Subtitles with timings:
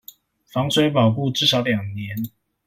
[0.47, 2.15] 防水保固至少兩年